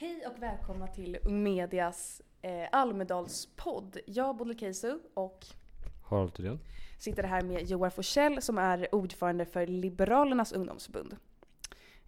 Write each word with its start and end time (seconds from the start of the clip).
Hej 0.00 0.26
och 0.26 0.42
välkomna 0.42 0.86
till 0.86 1.18
Ung 1.24 1.42
Medias 1.42 2.22
eh, 2.42 2.68
Almedalspodd. 2.72 3.96
Jag, 4.06 4.36
Bodil 4.36 4.58
Keisu, 4.58 4.98
och 5.14 5.46
Harald 6.04 6.34
Thydén. 6.34 6.60
sitter 6.98 7.22
här 7.22 7.42
med 7.42 7.70
Joar 7.70 7.90
Forsell 7.90 8.42
som 8.42 8.58
är 8.58 8.94
ordförande 8.94 9.46
för 9.46 9.66
Liberalernas 9.66 10.52
ungdomsförbund. 10.52 11.16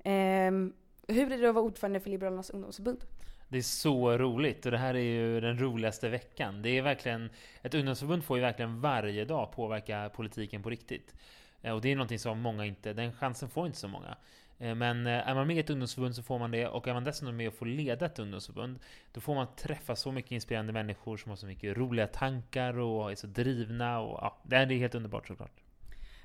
Ehm, 0.04 0.72
hur 1.08 1.32
är 1.32 1.38
det 1.38 1.48
att 1.48 1.54
vara 1.54 1.64
ordförande 1.64 2.00
för 2.00 2.10
Liberalernas 2.10 2.50
ungdomsförbund? 2.50 3.04
Det 3.48 3.58
är 3.58 3.62
så 3.62 4.18
roligt 4.18 4.66
och 4.66 4.72
det 4.72 4.78
här 4.78 4.94
är 4.94 4.98
ju 5.00 5.40
den 5.40 5.58
roligaste 5.58 6.08
veckan. 6.08 6.62
Det 6.62 6.70
är 6.78 6.82
verkligen, 6.82 7.30
ett 7.62 7.74
ungdomsförbund 7.74 8.24
får 8.24 8.36
ju 8.36 8.42
verkligen 8.42 8.80
varje 8.80 9.24
dag 9.24 9.52
påverka 9.52 10.10
politiken 10.14 10.62
på 10.62 10.70
riktigt. 10.70 11.14
Eh, 11.62 11.74
Och 11.74 11.80
det 11.80 11.88
är 11.92 11.96
någonting 11.96 12.18
som 12.18 12.40
många 12.40 12.66
inte, 12.66 12.92
den 12.92 13.12
chansen 13.12 13.48
får 13.48 13.66
inte 13.66 13.78
så 13.78 13.88
många. 13.88 14.16
Eh, 14.60 14.74
men 14.74 15.06
eh, 15.06 15.28
är 15.28 15.34
man 15.34 15.46
med 15.46 15.56
i 15.56 15.60
ett 15.60 15.70
ungdomsförbund 15.70 16.16
så 16.16 16.22
får 16.22 16.38
man 16.38 16.50
det 16.50 16.66
och 16.66 16.88
är 16.88 16.94
man 16.94 17.04
dessutom 17.04 17.36
med 17.36 17.48
och 17.48 17.54
får 17.54 17.66
leda 17.66 18.06
ett 18.06 18.18
ungdomsförbund 18.18 18.78
då 19.12 19.20
får 19.20 19.34
man 19.34 19.46
träffa 19.56 19.96
så 19.96 20.12
mycket 20.12 20.30
inspirerande 20.30 20.72
människor 20.72 21.16
som 21.16 21.30
har 21.30 21.36
så 21.36 21.46
mycket 21.46 21.76
roliga 21.76 22.06
tankar 22.06 22.78
och 22.78 23.10
är 23.10 23.14
så 23.14 23.26
drivna 23.26 24.00
och 24.00 24.18
ja, 24.22 24.38
det 24.42 24.56
är 24.56 24.66
helt 24.66 24.94
underbart 24.94 25.28
såklart. 25.28 25.60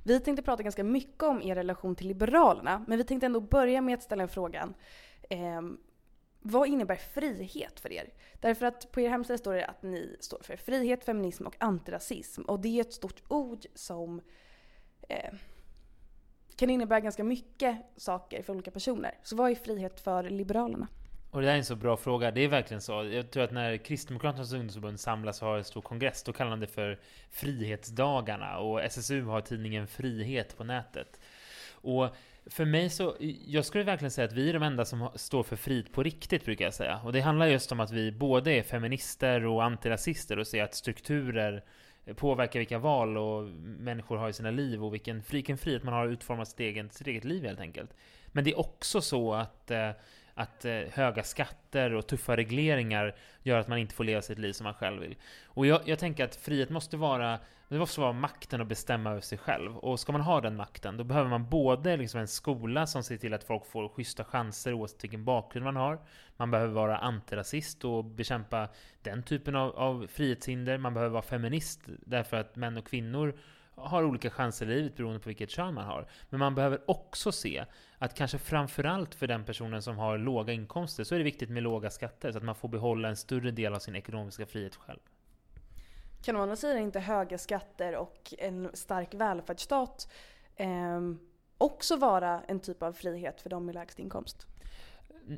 Vi 0.04 0.20
tänkte 0.20 0.44
prata 0.44 0.64
ganska 0.64 0.84
mycket 0.84 1.24
om 1.24 1.42
er 1.42 1.56
relation 1.56 1.96
till 1.96 2.08
Liberalerna, 2.08 2.86
men 2.88 2.98
vi 2.98 3.04
tänkte 3.04 3.26
ändå 3.26 3.40
börja 3.40 3.82
med 3.82 3.94
att 3.94 4.04
ställa 4.04 4.24
en 4.24 4.30
frågan. 4.30 4.74
Eh, 5.30 5.62
vad 6.40 6.68
innebär 6.68 6.96
frihet 6.96 7.80
för 7.80 7.92
er? 7.92 8.10
Därför 8.34 8.66
att 8.66 8.92
på 8.92 9.02
er 9.02 9.10
hemsida 9.10 9.38
står 9.38 9.54
det 9.54 9.66
att 9.66 9.84
ni 9.84 10.18
står 10.20 10.40
för 10.44 10.58
frihet, 10.58 11.04
feminism 11.04 11.48
och 11.48 11.56
antirasism. 11.60 12.42
Och 12.42 12.60
det 12.60 12.78
är 12.78 12.82
ett 12.82 12.94
stort 12.94 13.24
ord 13.28 13.66
som 13.74 14.22
eh, 15.10 15.34
kan 16.58 16.70
innebära 16.70 17.00
ganska 17.00 17.24
mycket 17.24 17.78
saker 17.98 18.44
för 18.44 18.54
olika 18.54 18.72
personer. 18.72 19.12
Så 19.24 19.36
vad 19.36 19.52
är 19.52 19.56
frihet 19.56 20.00
för 20.00 20.24
Liberalerna? 20.24 20.88
Och 21.32 21.42
det 21.42 21.48
där 21.48 21.54
är 21.54 21.58
en 21.58 21.66
så 21.66 21.76
bra 21.76 21.98
fråga. 21.98 22.32
Det 22.32 22.42
är 22.42 22.48
verkligen 22.48 22.82
så. 22.82 22.92
Jag 23.04 23.32
tror 23.32 23.44
att 23.44 23.52
när 23.52 23.78
Kristdemokraternas 23.78 24.54
ungdomsförbund 24.54 25.00
samlas 25.00 25.42
och 25.42 25.48
har 25.48 25.58
en 25.58 25.64
stor 25.64 25.82
kongress, 25.82 26.24
då 26.24 26.34
kallar 26.34 26.52
de 26.52 26.60
det 26.60 26.68
för 26.68 27.00
Frihetsdagarna. 27.32 28.58
Och 28.58 28.84
SSU 28.84 29.24
har 29.24 29.42
tidningen 29.42 29.88
Frihet 29.88 30.58
på 30.58 30.64
nätet. 30.64 31.20
Och 31.72 32.16
för 32.46 32.66
mig 32.66 32.90
så, 32.90 33.16
jag 33.46 33.66
skulle 33.66 33.84
verkligen 33.84 34.12
säga 34.12 34.26
att 34.26 34.34
vi 34.34 34.50
är 34.50 34.54
de 34.54 34.64
enda 34.64 34.86
som 34.86 35.10
står 35.16 35.44
för 35.44 35.56
frihet 35.56 35.94
på 35.94 36.04
riktigt, 36.04 36.46
brukar 36.46 36.66
jag 36.66 36.74
säga. 36.74 37.00
Och 37.04 37.14
det 37.14 37.22
handlar 37.22 37.46
just 37.46 37.72
om 37.72 37.80
att 37.80 37.92
vi 37.92 38.12
både 38.12 38.52
är 38.52 38.64
feminister 38.64 39.46
och 39.46 39.64
antirasister 39.64 40.40
och 40.40 40.48
ser 40.48 40.64
att 40.64 40.76
strukturer 40.76 41.64
påverkar 42.14 42.60
vilka 42.60 42.80
val 42.80 43.18
och 43.18 43.44
människor 43.64 44.18
har 44.18 44.30
i 44.30 44.34
sina 44.34 44.52
liv 44.52 44.84
och 44.84 44.94
vilken, 44.94 45.24
vilken 45.32 45.58
frihet 45.58 45.84
man 45.84 45.94
har 45.94 46.06
att 46.06 46.12
utforma 46.12 46.46
sitt 46.46 46.60
eget, 46.60 46.94
sitt 46.94 47.08
eget 47.08 47.24
liv 47.24 47.44
helt 47.44 47.60
enkelt. 47.60 47.94
Men 48.28 48.44
det 48.44 48.52
är 48.52 48.60
också 48.60 49.02
så 49.02 49.34
att 49.34 49.72
eh, 49.72 49.90
att 50.36 50.66
eh, 50.66 50.82
höga 50.92 51.24
skatter 51.24 51.94
och 51.94 52.08
tuffa 52.08 52.38
regleringar 52.38 53.16
gör 53.44 53.60
att 53.60 53.68
man 53.68 53.78
inte 53.78 53.96
får 53.96 54.04
leva 54.04 54.22
sitt 54.22 54.40
liv 54.40 54.54
som 54.54 54.64
man 54.64 54.74
själv 54.74 55.02
vill. 55.02 55.16
Och 55.46 55.66
jag, 55.66 55.82
jag 55.86 56.00
tänker 56.00 56.24
att 56.24 56.36
frihet 56.36 56.70
måste 56.70 56.98
vara, 56.98 57.40
det 57.70 57.78
måste 57.78 58.02
vara 58.02 58.14
makten 58.14 58.62
att 58.62 58.68
bestämma 58.68 59.12
över 59.12 59.22
sig 59.22 59.38
själv. 59.38 59.78
Och 59.78 60.00
ska 60.00 60.12
man 60.12 60.22
ha 60.22 60.42
den 60.42 60.56
makten, 60.56 60.98
då 60.98 61.04
behöver 61.04 61.30
man 61.30 61.50
både 61.50 61.98
liksom 61.98 62.20
en 62.20 62.28
skola 62.28 62.88
som 62.88 63.04
ser 63.04 63.18
till 63.18 63.34
att 63.34 63.44
folk 63.44 63.66
får 63.66 63.90
schyssta 63.90 64.24
chanser 64.24 64.74
oavsett 64.74 65.04
vilken 65.04 65.26
bakgrund 65.26 65.66
man 65.66 65.76
har. 65.76 66.00
Man 66.38 66.52
behöver 66.52 66.74
vara 66.74 66.98
antirasist 66.98 67.86
och 67.86 68.06
bekämpa 68.06 68.70
den 69.02 69.24
typen 69.24 69.56
av, 69.56 69.76
av 69.76 70.08
frihetshinder. 70.08 70.78
Man 70.78 70.94
behöver 70.94 71.14
vara 71.14 71.24
feminist 71.24 71.82
därför 71.86 72.38
att 72.38 72.56
män 72.56 72.78
och 72.78 72.88
kvinnor 72.88 73.36
har 73.76 74.04
olika 74.04 74.30
chanser 74.30 74.66
i 74.66 74.76
livet 74.76 74.96
beroende 74.96 75.20
på 75.20 75.30
vilket 75.30 75.50
kön 75.50 75.74
man 75.74 75.86
har. 75.86 76.08
Men 76.30 76.40
man 76.40 76.56
behöver 76.56 76.82
också 76.92 77.32
se 77.32 77.66
att 77.98 78.14
kanske 78.14 78.38
framförallt 78.38 79.16
för 79.16 79.28
den 79.28 79.46
personen 79.46 79.82
som 79.82 79.98
har 79.98 80.18
låga 80.18 80.54
inkomster 80.54 81.04
så 81.04 81.16
är 81.16 81.20
det 81.20 81.24
viktigt 81.26 81.50
med 81.50 81.64
låga 81.64 81.90
skatter 81.90 82.32
så 82.32 82.38
att 82.38 82.44
man 82.44 82.56
får 82.56 82.70
behålla 82.70 83.10
en 83.10 83.16
större 83.16 83.52
del 83.52 83.74
av 83.74 83.80
sin 83.80 83.96
ekonomiska 83.96 84.46
frihet 84.46 84.76
själv. 84.76 85.00
Kan 86.24 86.36
å 86.36 86.42
andra 86.42 86.56
sidan 86.56 86.78
inte 86.78 87.00
höga 87.00 87.38
skatter 87.38 87.96
och 87.96 88.34
en 88.38 88.70
stark 88.74 89.14
välfärdsstat 89.14 90.12
ehm, 90.56 91.20
också 91.58 91.96
vara 91.96 92.42
en 92.48 92.60
typ 92.60 92.84
av 92.84 92.94
frihet 92.94 93.42
för 93.42 93.50
de 93.50 93.66
med 93.66 93.76
lägst 93.76 94.00
inkomst? 94.00 94.48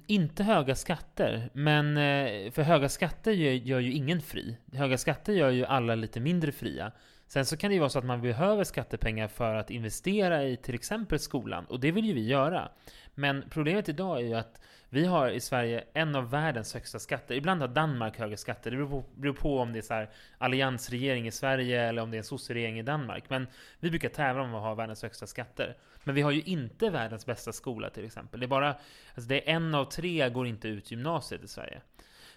Inte 0.08 0.44
höga 0.44 0.76
skatter, 0.76 1.50
men 1.54 1.98
eh, 1.98 2.52
för 2.52 2.62
höga 2.62 2.90
skatter 2.90 3.32
gör, 3.32 3.52
gör 3.52 3.80
ju 3.80 3.92
ingen 3.92 4.22
fri. 4.22 4.58
Höga 4.74 4.98
skatter 4.98 5.34
gör 5.34 5.50
ju 5.50 5.66
alla 5.66 5.96
lite 5.96 6.20
mindre 6.20 6.52
fria. 6.52 6.92
Sen 7.28 7.46
så 7.46 7.58
kan 7.58 7.70
det 7.70 7.74
ju 7.74 7.80
vara 7.80 7.90
så 7.90 8.00
att 8.00 8.06
man 8.06 8.22
behöver 8.22 8.64
skattepengar 8.64 9.28
för 9.28 9.56
att 9.56 9.70
investera 9.70 10.44
i 10.44 10.58
till 10.58 10.76
exempel 10.76 11.20
skolan, 11.20 11.66
och 11.66 11.80
det 11.80 11.92
vill 11.92 12.06
ju 12.06 12.14
vi 12.14 12.28
göra. 12.28 12.72
Men 13.16 13.44
problemet 13.50 13.90
idag 13.90 14.18
är 14.18 14.26
ju 14.26 14.34
att 14.34 14.62
vi 14.90 15.06
har 15.06 15.30
i 15.30 15.40
Sverige 15.40 15.84
en 15.94 16.16
av 16.16 16.30
världens 16.30 16.74
högsta 16.74 17.00
skatter. 17.00 17.36
Ibland 17.36 17.62
har 17.62 17.68
Danmark 17.68 18.20
högre 18.20 18.38
skatter. 18.38 18.72
Det 18.72 18.78
beror 18.78 18.90
på, 18.90 19.04
beror 19.16 19.34
på 19.34 19.60
om 19.60 19.74
det 19.74 19.80
är 19.80 19.82
så 19.82 19.94
här 19.94 20.10
alliansregering 20.38 21.28
i 21.28 21.32
Sverige 21.32 21.82
eller 21.82 22.02
om 22.02 22.12
det 22.12 22.18
är 22.18 22.20
en 22.20 22.24
sosseregering 22.24 22.80
i 22.80 22.84
Danmark. 22.84 23.24
Men 23.30 23.48
vi 23.80 23.90
brukar 23.90 24.10
tävla 24.10 24.44
om 24.44 24.56
att 24.56 24.62
ha 24.62 24.74
världens 24.74 25.04
högsta 25.04 25.28
skatter. 25.28 25.78
Men 26.04 26.16
vi 26.16 26.22
har 26.22 26.32
ju 26.32 26.42
inte 26.42 26.90
världens 26.90 27.26
bästa 27.26 27.54
skola 27.54 27.90
till 27.90 28.06
exempel. 28.06 28.40
Det 28.40 28.46
är 28.46 28.48
bara, 28.48 28.70
alltså 29.16 29.30
det 29.30 29.50
är 29.50 29.56
en 29.56 29.76
av 29.76 29.86
tre 29.86 30.30
går 30.30 30.48
inte 30.48 30.68
ut 30.68 30.92
gymnasiet 30.92 31.44
i 31.44 31.48
Sverige. 31.48 31.82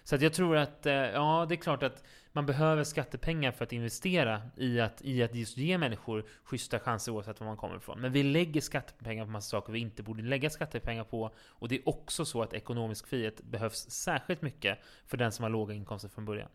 Så 0.03 0.15
att 0.15 0.21
jag 0.21 0.33
tror 0.33 0.57
att, 0.57 0.85
eh, 0.85 0.93
ja 0.93 1.45
det 1.49 1.55
är 1.55 1.57
klart 1.57 1.83
att 1.83 2.03
man 2.33 2.45
behöver 2.45 2.83
skattepengar 2.83 3.51
för 3.51 3.65
att 3.65 3.73
investera 3.73 4.41
i 4.57 4.79
att, 4.79 5.01
i 5.01 5.23
att 5.23 5.35
just 5.35 5.57
ge 5.57 5.77
människor 5.77 6.25
schyssta 6.43 6.79
chanser 6.79 7.11
oavsett 7.11 7.39
var 7.39 7.47
man 7.47 7.57
kommer 7.57 7.77
ifrån. 7.77 8.01
Men 8.01 8.11
vi 8.11 8.23
lägger 8.23 8.61
skattepengar 8.61 9.25
på 9.25 9.31
massa 9.31 9.49
saker 9.49 9.73
vi 9.73 9.79
inte 9.79 10.03
borde 10.03 10.23
lägga 10.23 10.49
skattepengar 10.49 11.03
på. 11.03 11.31
Och 11.47 11.67
det 11.67 11.75
är 11.75 11.89
också 11.89 12.25
så 12.25 12.41
att 12.41 12.53
ekonomisk 12.53 13.07
frihet 13.07 13.43
behövs 13.43 13.89
särskilt 13.89 14.41
mycket 14.41 14.79
för 15.05 15.17
den 15.17 15.31
som 15.31 15.43
har 15.43 15.49
låga 15.49 15.73
inkomster 15.73 16.09
från 16.09 16.25
början. 16.25 16.49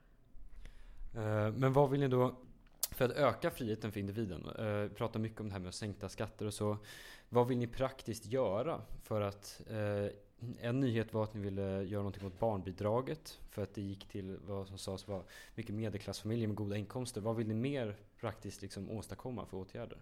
Eh, 1.15 1.53
men 1.53 1.73
vad 1.73 1.91
vill 1.91 2.01
ni 2.01 2.09
då, 2.09 2.37
för 2.91 3.05
att 3.05 3.11
öka 3.11 3.51
friheten 3.51 3.93
för 3.93 4.01
individen, 4.01 4.49
eh, 4.59 4.67
vi 4.67 4.89
pratar 4.89 5.21
mycket 5.21 5.41
om 5.41 5.49
det 5.49 5.53
här 5.53 5.61
med 5.61 5.75
sänkta 5.75 6.09
skatter 6.09 6.47
och 6.47 6.55
så. 6.55 6.77
Vad 7.29 7.49
vill 7.49 7.59
ni 7.59 7.67
praktiskt 7.67 8.27
göra 8.27 8.81
för 9.03 9.21
att 9.21 9.61
en 10.61 10.81
nyhet 10.81 11.15
var 11.15 11.25
att 11.25 11.35
ni 11.35 11.41
ville 11.41 11.83
göra 11.83 12.03
någonting 12.03 12.27
åt 12.27 12.39
barnbidraget 12.39 13.39
för 13.51 13.63
att 13.63 13.75
det 13.75 13.83
gick 13.83 14.09
till 14.09 14.37
vad 14.47 14.69
som 14.69 14.79
sades 14.79 15.09
var 15.09 15.23
mycket 15.55 15.75
medelklassfamiljer 15.75 16.47
med 16.47 16.57
goda 16.57 16.77
inkomster. 16.77 17.21
Vad 17.21 17.37
vill 17.37 17.49
ni 17.49 17.55
mer 17.55 17.97
praktiskt 18.21 18.63
liksom 18.63 18.91
åstadkomma 18.91 19.47
för 19.47 19.57
åtgärder? 19.57 19.99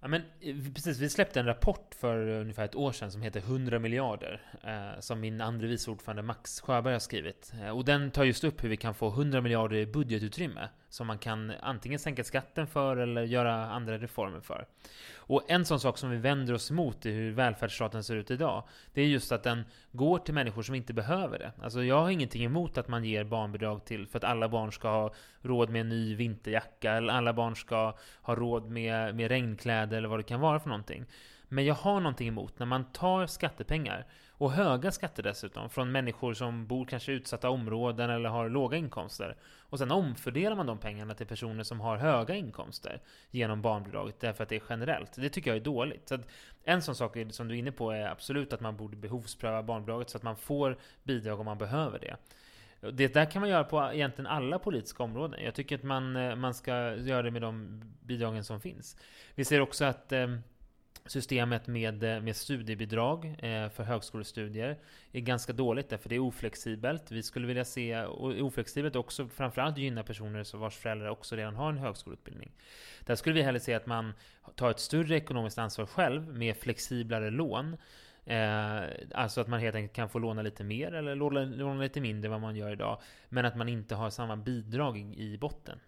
Ja, 0.00 0.08
men, 0.08 0.22
eh, 0.40 0.56
precis, 0.74 0.98
vi 0.98 1.08
släppte 1.08 1.40
en 1.40 1.46
rapport 1.46 1.94
för 1.94 2.26
ungefär 2.26 2.64
ett 2.64 2.74
år 2.74 2.92
sedan 2.92 3.12
som 3.12 3.22
heter 3.22 3.40
100 3.40 3.78
miljarder. 3.78 4.42
Eh, 4.62 5.00
som 5.00 5.20
min 5.20 5.40
andre 5.40 5.66
vice 5.66 5.90
ordförande 5.90 6.22
Max 6.22 6.60
Sjöberg 6.60 6.92
har 6.92 7.00
skrivit. 7.00 7.52
Eh, 7.62 7.68
och 7.68 7.84
den 7.84 8.10
tar 8.10 8.24
just 8.24 8.44
upp 8.44 8.64
hur 8.64 8.68
vi 8.68 8.76
kan 8.76 8.94
få 8.94 9.08
100 9.10 9.40
miljarder 9.40 9.76
i 9.76 9.86
budgetutrymme. 9.86 10.68
Som 10.92 11.06
man 11.06 11.18
kan 11.18 11.52
antingen 11.60 11.98
sänka 11.98 12.24
skatten 12.24 12.66
för 12.66 12.96
eller 12.96 13.22
göra 13.22 13.66
andra 13.66 13.98
reformer 13.98 14.40
för. 14.40 14.66
Och 15.16 15.42
en 15.48 15.64
sån 15.64 15.80
sak 15.80 15.98
som 15.98 16.10
vi 16.10 16.16
vänder 16.16 16.54
oss 16.54 16.70
emot 16.70 17.06
i 17.06 17.10
hur 17.10 17.32
välfärdsstaten 17.32 18.04
ser 18.04 18.16
ut 18.16 18.30
idag. 18.30 18.64
Det 18.92 19.02
är 19.02 19.06
just 19.06 19.32
att 19.32 19.42
den 19.42 19.64
går 19.92 20.18
till 20.18 20.34
människor 20.34 20.62
som 20.62 20.74
inte 20.74 20.92
behöver 20.92 21.38
det. 21.38 21.52
Alltså 21.62 21.84
jag 21.84 22.00
har 22.00 22.10
ingenting 22.10 22.44
emot 22.44 22.78
att 22.78 22.88
man 22.88 23.04
ger 23.04 23.24
barnbidrag 23.24 23.84
till 23.84 24.06
för 24.06 24.18
att 24.18 24.24
alla 24.24 24.48
barn 24.48 24.72
ska 24.72 24.88
ha 24.88 25.14
råd 25.40 25.70
med 25.70 25.80
en 25.80 25.88
ny 25.88 26.14
vinterjacka. 26.14 26.92
Eller 26.92 27.12
alla 27.12 27.32
barn 27.32 27.56
ska 27.56 27.94
ha 28.22 28.34
råd 28.34 28.70
med, 28.70 29.14
med 29.14 29.28
regnkläder 29.28 29.96
eller 29.96 30.08
vad 30.08 30.18
det 30.18 30.22
kan 30.22 30.40
vara 30.40 30.60
för 30.60 30.68
någonting. 30.68 31.06
Men 31.48 31.64
jag 31.64 31.74
har 31.74 32.00
någonting 32.00 32.28
emot 32.28 32.58
när 32.58 32.66
man 32.66 32.84
tar 32.84 33.26
skattepengar, 33.26 34.06
och 34.42 34.52
höga 34.52 34.92
skatter 34.92 35.22
dessutom, 35.22 35.70
från 35.70 35.92
människor 35.92 36.34
som 36.34 36.66
bor 36.66 36.84
kanske 36.84 37.12
i 37.12 37.14
utsatta 37.14 37.50
områden 37.50 38.10
eller 38.10 38.28
har 38.28 38.48
låga 38.48 38.76
inkomster. 38.76 39.36
Och 39.58 39.78
sen 39.78 39.90
omfördelar 39.90 40.56
man 40.56 40.66
de 40.66 40.78
pengarna 40.78 41.14
till 41.14 41.26
personer 41.26 41.62
som 41.62 41.80
har 41.80 41.96
höga 41.96 42.34
inkomster 42.34 43.00
genom 43.30 43.62
barnbidraget 43.62 44.20
därför 44.20 44.42
att 44.42 44.48
det 44.48 44.56
är 44.56 44.62
generellt. 44.68 45.12
Det 45.16 45.28
tycker 45.28 45.50
jag 45.50 45.56
är 45.56 45.64
dåligt. 45.64 46.08
Så 46.08 46.14
att 46.14 46.28
en 46.64 46.82
sån 46.82 46.94
sak 46.94 47.16
som 47.30 47.48
du 47.48 47.54
är 47.54 47.58
inne 47.58 47.72
på 47.72 47.90
är 47.90 48.08
absolut 48.08 48.52
att 48.52 48.60
man 48.60 48.76
borde 48.76 48.96
behovspröva 48.96 49.62
barnbidraget 49.62 50.10
så 50.10 50.16
att 50.16 50.22
man 50.22 50.36
får 50.36 50.76
bidrag 51.02 51.40
om 51.40 51.46
man 51.46 51.58
behöver 51.58 51.98
det. 51.98 52.16
Det 52.92 53.14
där 53.14 53.30
kan 53.30 53.40
man 53.40 53.50
göra 53.50 53.64
på 53.64 53.90
egentligen 53.92 54.26
alla 54.26 54.58
politiska 54.58 55.02
områden. 55.02 55.44
Jag 55.44 55.54
tycker 55.54 55.76
att 55.76 55.82
man, 55.82 56.16
eh, 56.16 56.36
man 56.36 56.54
ska 56.54 56.94
göra 56.94 57.22
det 57.22 57.30
med 57.30 57.42
de 57.42 57.82
bidragen 58.00 58.44
som 58.44 58.60
finns. 58.60 58.96
Vi 59.34 59.44
ser 59.44 59.60
också 59.60 59.84
att 59.84 60.12
eh, 60.12 60.26
systemet 61.06 61.66
med, 61.66 62.04
eh, 62.04 62.20
med 62.20 62.36
studiebidrag 62.36 63.24
eh, 63.24 63.68
för 63.68 63.82
högskolestudier 63.82 64.78
är 65.12 65.20
ganska 65.20 65.52
dåligt 65.52 65.88
därför 65.88 66.08
det 66.08 66.14
är 66.14 66.18
oflexibelt. 66.18 67.10
Vi 67.10 67.22
skulle 67.22 67.46
vilja 67.46 67.64
se, 67.64 68.02
och 68.04 68.40
oflexibelt 68.40 68.96
också 68.96 69.28
framförallt 69.28 69.78
gynna 69.78 70.02
personer 70.02 70.56
vars 70.56 70.76
föräldrar 70.76 71.08
också 71.08 71.36
redan 71.36 71.56
har 71.56 71.68
en 71.68 71.78
högskoleutbildning. 71.78 72.52
Där 73.00 73.14
skulle 73.14 73.34
vi 73.34 73.42
hellre 73.42 73.60
se 73.60 73.74
att 73.74 73.86
man 73.86 74.12
tar 74.54 74.70
ett 74.70 74.80
större 74.80 75.16
ekonomiskt 75.16 75.58
ansvar 75.58 75.86
själv 75.86 76.38
med 76.38 76.56
flexiblare 76.56 77.30
lån. 77.30 77.76
Eh, 78.24 78.80
alltså 79.14 79.40
att 79.40 79.48
man 79.48 79.60
helt 79.60 79.76
enkelt 79.76 79.96
kan 79.96 80.08
få 80.08 80.18
låna 80.18 80.42
lite 80.42 80.64
mer 80.64 80.94
eller 80.94 81.14
låna, 81.14 81.44
låna 81.44 81.82
lite 81.82 82.00
mindre 82.00 82.26
än 82.26 82.32
vad 82.32 82.40
man 82.40 82.56
gör 82.56 82.72
idag. 82.72 83.00
Men 83.28 83.44
att 83.44 83.56
man 83.56 83.68
inte 83.68 83.94
har 83.94 84.10
samma 84.10 84.36
bidrag 84.36 84.98
i 85.16 85.38
botten. 85.38 85.78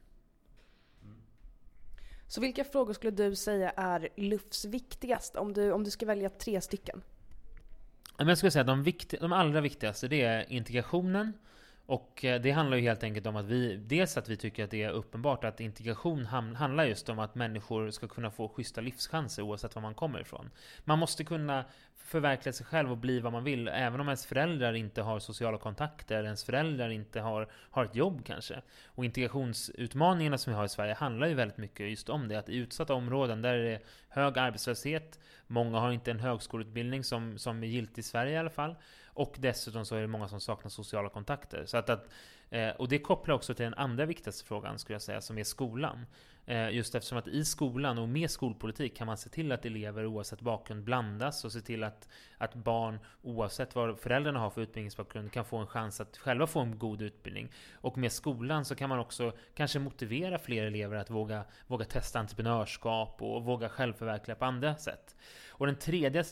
Så 2.34 2.40
vilka 2.40 2.64
frågor 2.64 2.92
skulle 2.92 3.10
du 3.10 3.36
säga 3.36 3.70
är 3.70 4.08
LUFs 4.16 4.64
viktigast 4.64 5.36
om 5.36 5.52
du, 5.52 5.72
om 5.72 5.84
du 5.84 5.90
ska 5.90 6.06
välja 6.06 6.28
tre 6.28 6.60
stycken? 6.60 7.02
Jag 8.18 8.38
skulle 8.38 8.50
säga 8.50 8.60
att 8.60 8.66
de, 8.66 8.82
vikt, 8.82 9.14
de 9.20 9.32
allra 9.32 9.60
viktigaste 9.60 10.08
det 10.08 10.22
är 10.22 10.52
integrationen. 10.52 11.32
Och 11.86 12.24
eh, 12.24 12.40
det 12.40 12.50
handlar 12.50 12.76
ju 12.76 12.82
helt 12.82 13.02
enkelt 13.02 13.26
om 13.26 13.36
att 13.36 13.44
vi, 13.44 13.76
dels 13.76 14.16
att 14.16 14.28
vi 14.28 14.36
tycker 14.36 14.64
att 14.64 14.70
det 14.70 14.82
är 14.82 14.90
uppenbart 14.90 15.44
att 15.44 15.60
integration 15.60 16.26
handlar 16.26 16.84
just 16.84 17.08
om 17.08 17.18
att 17.18 17.34
människor 17.34 17.90
ska 17.90 18.08
kunna 18.08 18.30
få 18.30 18.48
schyssta 18.48 18.80
livschanser 18.80 19.42
oavsett 19.42 19.74
var 19.74 19.82
man 19.82 19.94
kommer 19.94 20.20
ifrån. 20.20 20.50
Man 20.84 20.98
måste 20.98 21.24
kunna 21.24 21.64
förverkliga 21.96 22.52
sig 22.52 22.66
själv 22.66 22.90
och 22.90 22.98
bli 22.98 23.20
vad 23.20 23.32
man 23.32 23.44
vill, 23.44 23.68
även 23.68 24.00
om 24.00 24.08
ens 24.08 24.26
föräldrar 24.26 24.72
inte 24.72 25.02
har 25.02 25.18
sociala 25.18 25.58
kontakter, 25.58 26.24
ens 26.24 26.44
föräldrar 26.44 26.88
inte 26.88 27.20
har, 27.20 27.48
har 27.70 27.84
ett 27.84 27.94
jobb 27.94 28.24
kanske. 28.24 28.62
Och 28.86 29.04
integrationsutmaningarna 29.04 30.38
som 30.38 30.52
vi 30.52 30.56
har 30.56 30.64
i 30.64 30.68
Sverige 30.68 30.94
handlar 30.94 31.26
ju 31.26 31.34
väldigt 31.34 31.58
mycket 31.58 31.90
just 31.90 32.08
om 32.08 32.28
det, 32.28 32.38
att 32.38 32.48
i 32.48 32.56
utsatta 32.56 32.94
områden 32.94 33.42
där 33.42 33.58
det 33.58 33.70
är 33.70 33.80
hög 34.08 34.38
arbetslöshet, 34.38 35.18
många 35.46 35.78
har 35.78 35.92
inte 35.92 36.10
en 36.10 36.20
högskoleutbildning 36.20 37.04
som, 37.04 37.38
som 37.38 37.62
är 37.62 37.66
giltig 37.66 37.98
i 37.98 38.02
Sverige 38.02 38.32
i 38.32 38.36
alla 38.36 38.50
fall, 38.50 38.76
och 39.06 39.34
dessutom 39.38 39.84
så 39.84 39.96
är 39.96 40.00
det 40.00 40.06
många 40.06 40.28
som 40.28 40.40
saknar 40.40 40.70
sociala 40.70 41.08
kontakter. 41.08 41.64
Så 41.66 41.76
att, 41.76 41.90
att 41.90 42.08
eh, 42.54 42.70
och 42.70 42.88
det 42.88 42.98
kopplar 42.98 43.34
också 43.34 43.54
till 43.54 43.64
den 43.64 43.74
andra 43.74 44.06
viktigaste 44.06 44.44
frågan, 44.44 44.78
skulle 44.78 44.94
jag 44.94 45.02
säga, 45.02 45.20
som 45.20 45.38
är 45.38 45.44
skolan. 45.44 46.06
Eh, 46.46 46.70
just 46.70 46.94
eftersom 46.94 47.18
att 47.18 47.28
i 47.28 47.44
skolan 47.44 47.98
och 47.98 48.08
med 48.08 48.30
skolpolitik 48.30 48.96
kan 48.96 49.06
man 49.06 49.16
se 49.16 49.30
till 49.30 49.52
att 49.52 49.64
elever 49.64 50.06
oavsett 50.06 50.40
bakgrund 50.40 50.84
blandas 50.84 51.44
och 51.44 51.52
se 51.52 51.60
till 51.60 51.84
att, 51.84 52.08
att 52.38 52.54
barn 52.54 52.98
oavsett 53.22 53.74
vad 53.74 53.98
föräldrarna 53.98 54.40
har 54.40 54.50
för 54.50 54.60
utbildningsbakgrund 54.60 55.32
kan 55.32 55.44
få 55.44 55.56
en 55.56 55.66
chans 55.66 56.00
att 56.00 56.16
själva 56.16 56.46
få 56.46 56.60
en 56.60 56.78
god 56.78 57.02
utbildning. 57.02 57.48
Och 57.72 57.98
med 57.98 58.12
skolan 58.12 58.64
så 58.64 58.74
kan 58.74 58.88
man 58.88 58.98
också 58.98 59.32
kanske 59.54 59.78
motivera 59.78 60.38
fler 60.38 60.66
elever 60.66 60.96
att 60.96 61.10
våga, 61.10 61.44
våga 61.66 61.84
testa 61.84 62.18
entreprenörskap 62.18 63.22
och 63.22 63.44
våga 63.44 63.68
självförverkliga 63.68 64.36
på 64.36 64.44
andra 64.44 64.76
sätt. 64.76 65.16
Och 65.48 65.66
den 65.66 65.76
tredje, 65.76 66.24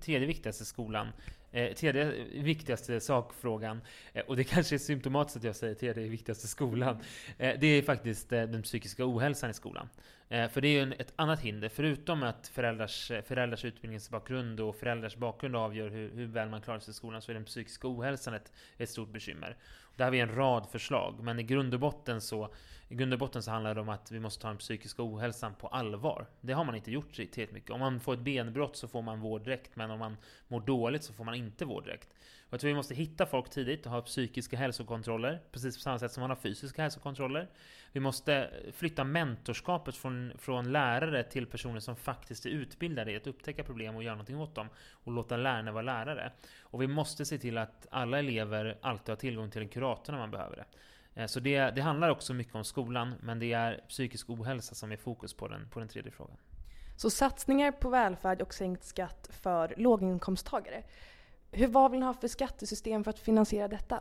tredje 0.00 0.26
viktigaste 0.26 0.64
skolan 0.64 1.08
Eh, 1.52 1.74
tredje 1.74 2.24
viktigaste 2.32 3.00
sakfrågan, 3.00 3.80
eh, 4.12 4.22
och 4.26 4.36
det 4.36 4.44
kanske 4.54 4.76
är 4.76 4.78
symptomatiskt 4.78 5.36
att 5.36 5.44
jag 5.44 5.56
säger 5.56 5.74
tredje 5.74 6.08
viktigaste 6.08 6.48
skolan, 6.48 6.98
eh, 7.38 7.54
det 7.60 7.66
är 7.66 7.82
faktiskt 7.82 8.32
eh, 8.32 8.42
den 8.42 8.62
psykiska 8.62 9.06
ohälsan 9.06 9.50
i 9.50 9.54
skolan. 9.54 9.88
Eh, 10.28 10.48
för 10.48 10.60
det 10.60 10.68
är 10.68 10.72
ju 10.72 10.80
en, 10.80 10.92
ett 10.92 11.12
annat 11.16 11.40
hinder, 11.40 11.68
förutom 11.68 12.22
att 12.22 12.48
föräldrars, 12.48 13.10
eh, 13.10 13.22
föräldrars 13.22 13.64
utbildningsbakgrund 13.64 14.60
och 14.60 14.76
föräldrars 14.76 15.16
bakgrund 15.16 15.56
avgör 15.56 15.90
hur, 15.90 16.10
hur 16.10 16.26
väl 16.26 16.48
man 16.48 16.60
klarar 16.60 16.80
sig 16.80 16.90
i 16.90 16.94
skolan, 16.94 17.22
så 17.22 17.32
är 17.32 17.34
den 17.34 17.44
psykiska 17.44 17.88
ohälsan 17.88 18.34
ett, 18.34 18.52
ett 18.76 18.90
stort 18.90 19.12
bekymmer. 19.12 19.56
Där 19.96 20.04
har 20.04 20.12
vi 20.12 20.20
en 20.20 20.34
rad 20.34 20.66
förslag, 20.70 21.20
men 21.22 21.38
i 21.38 21.42
grund 21.42 21.74
och 21.74 21.80
botten 21.80 22.20
så 22.20 22.54
i 22.88 22.94
grund 22.94 23.12
och 23.12 23.18
botten 23.18 23.42
så 23.42 23.50
handlar 23.50 23.74
det 23.74 23.80
om 23.80 23.88
att 23.88 24.12
vi 24.12 24.20
måste 24.20 24.42
ta 24.42 24.48
den 24.48 24.56
psykiska 24.56 25.02
ohälsan 25.02 25.54
på 25.54 25.68
allvar. 25.68 26.26
Det 26.40 26.52
har 26.52 26.64
man 26.64 26.74
inte 26.74 26.90
gjort 26.90 27.12
tillräckligt 27.14 27.52
mycket. 27.52 27.70
Om 27.70 27.80
man 27.80 28.00
får 28.00 28.14
ett 28.14 28.20
benbrott 28.20 28.76
så 28.76 28.88
får 28.88 29.02
man 29.02 29.20
vård 29.20 29.44
direkt, 29.44 29.76
men 29.76 29.90
om 29.90 29.98
man 29.98 30.16
mår 30.48 30.60
dåligt 30.60 31.04
så 31.04 31.12
får 31.12 31.24
man 31.24 31.34
inte 31.34 31.64
vård 31.64 31.84
direkt. 31.84 32.08
Och 32.48 32.52
jag 32.52 32.60
tror 32.60 32.68
vi 32.68 32.74
måste 32.74 32.94
hitta 32.94 33.26
folk 33.26 33.50
tidigt 33.50 33.86
och 33.86 33.92
ha 33.92 34.02
psykiska 34.02 34.56
hälsokontroller, 34.56 35.40
precis 35.52 35.76
på 35.76 35.80
samma 35.80 35.98
sätt 35.98 36.12
som 36.12 36.20
man 36.20 36.30
har 36.30 36.36
fysiska 36.36 36.82
hälsokontroller. 36.82 37.48
Vi 37.92 38.00
måste 38.00 38.50
flytta 38.72 39.04
mentorskapet 39.04 39.96
från, 39.96 40.32
från 40.38 40.72
lärare 40.72 41.24
till 41.24 41.46
personer 41.46 41.80
som 41.80 41.96
faktiskt 41.96 42.46
är 42.46 42.50
utbildade 42.50 43.12
i 43.12 43.16
att 43.16 43.26
upptäcka 43.26 43.64
problem 43.64 43.96
och 43.96 44.02
göra 44.02 44.14
någonting 44.14 44.40
åt 44.40 44.54
dem. 44.54 44.68
Och 44.90 45.12
låta 45.12 45.36
lärarna 45.36 45.72
vara 45.72 45.82
lärare. 45.82 46.32
Och 46.60 46.82
vi 46.82 46.86
måste 46.86 47.24
se 47.24 47.38
till 47.38 47.58
att 47.58 47.86
alla 47.90 48.18
elever 48.18 48.78
alltid 48.82 49.08
har 49.08 49.16
tillgång 49.16 49.50
till 49.50 49.62
en 49.62 49.68
kurator 49.68 50.12
när 50.12 50.20
man 50.20 50.30
behöver 50.30 50.56
det. 50.56 50.64
Eh, 51.20 51.26
så 51.26 51.40
det, 51.40 51.70
det 51.70 51.80
handlar 51.80 52.08
också 52.08 52.34
mycket 52.34 52.54
om 52.54 52.64
skolan, 52.64 53.14
men 53.22 53.38
det 53.38 53.52
är 53.52 53.84
psykisk 53.88 54.30
ohälsa 54.30 54.74
som 54.74 54.92
är 54.92 54.96
fokus 54.96 55.34
på 55.34 55.48
den, 55.48 55.68
på 55.70 55.78
den 55.78 55.88
tredje 55.88 56.12
frågan. 56.12 56.36
Så 56.96 57.10
satsningar 57.10 57.72
på 57.72 57.88
välfärd 57.88 58.42
och 58.42 58.54
sänkt 58.54 58.84
skatt 58.84 59.28
för 59.32 59.74
låginkomsttagare. 59.76 60.82
Hur, 61.50 61.66
vad 61.66 61.90
vill 61.90 62.00
ni 62.00 62.06
ha 62.06 62.14
för 62.14 62.28
skattesystem 62.28 63.04
för 63.04 63.10
att 63.10 63.18
finansiera 63.18 63.68
detta? 63.68 64.00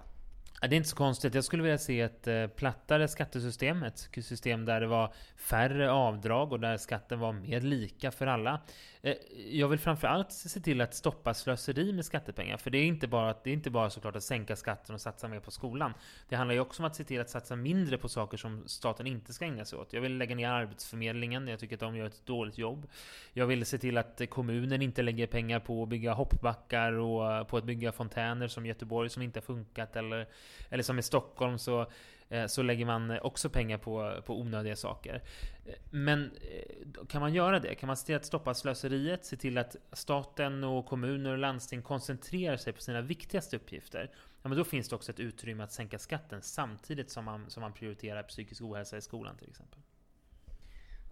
Det 0.61 0.67
är 0.67 0.73
inte 0.73 0.89
så 0.89 0.95
konstigt. 0.95 1.35
Jag 1.35 1.43
skulle 1.43 1.63
vilja 1.63 1.77
se 1.77 2.01
ett 2.01 2.27
eh, 2.27 2.47
plattare 2.47 3.07
skattesystem. 3.07 3.83
Ett 3.83 4.09
system 4.21 4.65
där 4.65 4.81
det 4.81 4.87
var 4.87 5.13
färre 5.35 5.91
avdrag 5.91 6.51
och 6.51 6.59
där 6.59 6.77
skatten 6.77 7.19
var 7.19 7.33
mer 7.33 7.61
lika 7.61 8.11
för 8.11 8.27
alla. 8.27 8.61
Eh, 9.01 9.15
jag 9.49 9.67
vill 9.67 9.79
framförallt 9.79 10.31
se 10.31 10.59
till 10.59 10.81
att 10.81 10.93
stoppa 10.93 11.33
slöseri 11.33 11.93
med 11.93 12.05
skattepengar. 12.05 12.57
För 12.57 12.69
det 12.69 12.77
är 12.77 12.85
inte 12.85 13.07
bara, 13.07 13.35
det 13.43 13.49
är 13.49 13.53
inte 13.53 13.69
bara 13.69 13.89
såklart 13.89 14.15
att 14.15 14.23
sänka 14.23 14.55
skatten 14.55 14.95
och 14.95 15.01
satsa 15.01 15.27
mer 15.27 15.39
på 15.39 15.51
skolan. 15.51 15.93
Det 16.29 16.35
handlar 16.35 16.53
ju 16.53 16.59
också 16.59 16.83
om 16.83 16.87
att 16.87 16.95
se 16.95 17.03
till 17.03 17.21
att 17.21 17.29
satsa 17.29 17.55
mindre 17.55 17.97
på 17.97 18.09
saker 18.09 18.37
som 18.37 18.63
staten 18.67 19.07
inte 19.07 19.33
ska 19.33 19.45
ägna 19.45 19.65
sig 19.65 19.79
åt. 19.79 19.93
Jag 19.93 20.01
vill 20.01 20.17
lägga 20.17 20.35
ner 20.35 20.49
Arbetsförmedlingen. 20.49 21.47
Jag 21.47 21.59
tycker 21.59 21.75
att 21.75 21.79
de 21.79 21.95
gör 21.95 22.05
ett 22.05 22.25
dåligt 22.25 22.57
jobb. 22.57 22.87
Jag 23.33 23.47
vill 23.47 23.65
se 23.65 23.77
till 23.77 23.97
att 23.97 24.21
kommunen 24.29 24.81
inte 24.81 25.01
lägger 25.01 25.27
pengar 25.27 25.59
på 25.59 25.83
att 25.83 25.89
bygga 25.89 26.13
hoppbackar 26.13 26.93
och 26.93 27.33
eh, 27.33 27.43
på 27.43 27.57
att 27.57 27.63
bygga 27.63 27.91
fontäner 27.91 28.47
som 28.47 28.65
Göteborg 28.65 29.09
som 29.09 29.21
inte 29.21 29.39
har 29.39 29.45
funkat. 29.45 29.95
Eller, 29.95 30.27
eller 30.69 30.83
som 30.83 30.99
i 30.99 31.03
Stockholm 31.03 31.57
så 31.57 31.85
eh, 32.29 32.47
så 32.47 32.61
lägger 32.61 32.85
man 32.85 33.19
också 33.19 33.49
pengar 33.49 33.77
på, 33.77 34.21
på 34.25 34.39
onödiga 34.39 34.75
saker. 34.75 35.23
Eh, 35.65 35.73
men 35.89 36.23
eh, 36.23 37.05
kan 37.07 37.21
man 37.21 37.33
göra 37.33 37.59
det? 37.59 37.75
Kan 37.75 37.87
man 37.87 37.97
se 37.97 38.05
till 38.05 38.15
att 38.15 38.25
stoppa 38.25 38.53
slöseriet? 38.53 39.25
Se 39.25 39.37
till 39.37 39.57
att 39.57 39.75
staten 39.91 40.63
och 40.63 40.85
kommuner 40.85 41.31
och 41.31 41.37
landsting 41.37 41.81
koncentrerar 41.81 42.57
sig 42.57 42.73
på 42.73 42.81
sina 42.81 43.01
viktigaste 43.01 43.55
uppgifter? 43.55 44.11
Ja, 44.41 44.49
men 44.49 44.57
då 44.57 44.63
finns 44.63 44.89
det 44.89 44.95
också 44.95 45.11
ett 45.11 45.19
utrymme 45.19 45.63
att 45.63 45.71
sänka 45.71 45.99
skatten 45.99 46.41
samtidigt 46.41 47.09
som 47.09 47.25
man, 47.25 47.49
som 47.49 47.61
man 47.61 47.73
prioriterar 47.73 48.23
psykisk 48.23 48.61
ohälsa 48.61 48.97
i 48.97 49.01
skolan 49.01 49.37
till 49.37 49.49
exempel. 49.49 49.79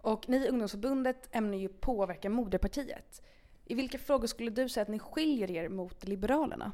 Och 0.06 0.28
ni 0.28 0.36
i 0.36 0.48
ungdomsförbundet 0.48 1.28
ämnar 1.32 1.58
ju 1.58 1.68
påverka 1.68 2.30
moderpartiet. 2.30 3.22
I 3.64 3.74
vilka 3.74 3.98
frågor 3.98 4.26
skulle 4.26 4.50
du 4.50 4.68
säga 4.68 4.82
att 4.82 4.88
ni 4.88 4.98
skiljer 4.98 5.50
er 5.50 5.68
mot 5.68 6.04
Liberalerna? 6.04 6.72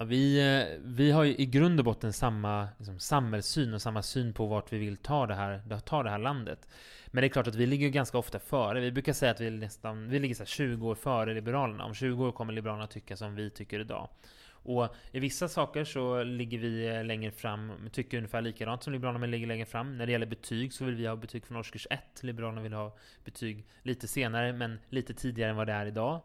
Ja, 0.00 0.04
vi, 0.04 0.40
eh, 0.40 0.78
vi 0.84 1.10
har 1.10 1.24
ju 1.24 1.34
i 1.36 1.46
grund 1.46 1.80
och 1.80 1.84
botten 1.84 2.12
samma 2.12 2.68
liksom, 2.78 2.98
samhällssyn 2.98 3.74
och 3.74 3.82
samma 3.82 4.02
syn 4.02 4.32
på 4.32 4.46
vart 4.46 4.72
vi 4.72 4.78
vill 4.78 4.96
ta 4.96 5.26
det, 5.26 5.34
här, 5.34 5.80
ta 5.84 6.02
det 6.02 6.10
här 6.10 6.18
landet. 6.18 6.68
Men 7.06 7.20
det 7.22 7.26
är 7.26 7.28
klart 7.28 7.46
att 7.46 7.54
vi 7.54 7.66
ligger 7.66 7.88
ganska 7.88 8.18
ofta 8.18 8.38
före. 8.38 8.80
Vi 8.80 8.92
brukar 8.92 9.12
säga 9.12 9.32
att 9.32 9.40
vi, 9.40 9.50
nästan, 9.50 10.08
vi 10.08 10.18
ligger 10.18 10.34
så 10.34 10.44
20 10.44 10.88
år 10.88 10.94
före 10.94 11.34
Liberalerna. 11.34 11.84
Om 11.84 11.94
20 11.94 12.26
år 12.26 12.32
kommer 12.32 12.52
Liberalerna 12.52 12.86
tycka 12.86 13.16
som 13.16 13.34
vi 13.34 13.50
tycker 13.50 13.80
idag. 13.80 14.08
Och 14.50 14.94
i 15.12 15.20
vissa 15.20 15.48
saker 15.48 15.84
så 15.84 16.24
ligger 16.24 16.58
vi 16.58 16.88
eh, 16.88 17.04
längre 17.04 17.30
fram, 17.30 17.72
tycker 17.92 18.16
ungefär 18.16 18.40
likadant 18.40 18.82
som 18.82 18.92
Liberalerna, 18.92 19.18
men 19.18 19.30
ligger 19.30 19.46
längre 19.46 19.66
fram. 19.66 19.98
När 19.98 20.06
det 20.06 20.12
gäller 20.12 20.26
betyg 20.26 20.72
så 20.72 20.84
vill 20.84 20.94
vi 20.94 21.06
ha 21.06 21.16
betyg 21.16 21.46
från 21.46 21.56
årskurs 21.56 21.86
1. 21.90 22.00
Liberalerna 22.20 22.60
vill 22.60 22.72
ha 22.72 22.96
betyg 23.24 23.66
lite 23.82 24.08
senare, 24.08 24.52
men 24.52 24.78
lite 24.88 25.14
tidigare 25.14 25.50
än 25.50 25.56
vad 25.56 25.66
det 25.66 25.72
är 25.72 25.86
idag. 25.86 26.20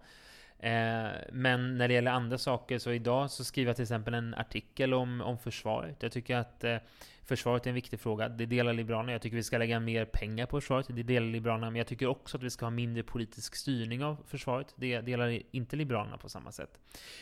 Eh, 0.64 1.12
men 1.32 1.78
när 1.78 1.88
det 1.88 1.94
gäller 1.94 2.12
andra 2.12 2.38
saker, 2.38 2.80
så 2.80 2.92
idag 2.92 3.32
så 3.32 3.44
skriver 3.44 3.70
jag 3.70 3.76
till 3.76 3.84
exempel 3.84 4.14
en 4.14 4.34
artikel 4.34 4.94
om, 4.94 5.22
om 5.22 5.38
försvaret. 5.38 6.04
Jag 6.04 6.12
tycker 6.12 6.36
att 6.36 6.64
eh, 6.64 6.78
försvaret 7.26 7.66
är 7.66 7.70
en 7.70 7.76
viktig 7.76 8.00
fråga. 8.00 8.30
Det 8.30 8.46
delar 8.46 8.74
Liberalerna. 8.74 9.12
Jag 9.12 9.22
tycker 9.22 9.36
vi 9.36 9.44
ska 9.44 9.58
lägga 9.58 9.80
mer 9.80 10.06
pengar 10.06 10.46
på 10.46 10.62
försvaret. 10.62 10.88
Det 10.90 11.04
delar 11.04 11.28
Liberalerna. 11.28 11.70
Men 11.70 11.78
jag 11.78 11.88
tycker 11.88 12.08
också 12.08 12.38
att 12.38 12.44
vi 12.44 12.50
ska 12.50 12.66
ha 12.66 12.70
mindre 12.70 13.04
politisk 13.04 13.56
styrning 13.56 14.04
av 14.04 14.18
försvaret. 14.28 14.74
Det 14.76 15.02
delar 15.02 15.42
inte 15.52 15.76
Liberalerna 15.76 16.18
på 16.18 16.30
samma 16.30 16.52
sätt. 16.52 16.80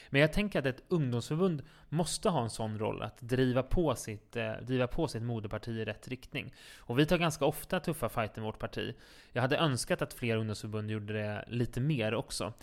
Men 0.09 0.21
jag 0.21 0.33
tänker 0.33 0.59
att 0.59 0.65
ett 0.65 0.83
ungdomsförbund 0.87 1.61
måste 1.89 2.29
ha 2.29 2.43
en 2.43 2.49
sån 2.49 2.79
roll 2.79 3.01
att 3.01 3.21
driva 3.21 3.63
på 3.63 3.95
sitt, 3.95 4.35
eh, 4.35 4.51
driva 4.61 4.87
på 4.87 5.07
sitt 5.07 5.23
moderparti 5.23 5.69
i 5.71 5.85
rätt 5.85 6.07
riktning. 6.07 6.53
Och 6.77 6.99
vi 6.99 7.05
tar 7.05 7.17
ganska 7.17 7.45
ofta 7.45 7.79
tuffa 7.79 8.09
fighter 8.09 8.41
med 8.41 8.45
vårt 8.45 8.59
parti. 8.59 8.95
Jag 9.31 9.41
hade 9.41 9.57
önskat 9.57 10.01
att 10.01 10.13
fler 10.13 10.35
ungdomsförbund 10.37 10.91
gjorde 10.91 11.13
det 11.13 11.45
lite 11.47 11.79
mer 11.79 12.13
också 12.13 12.53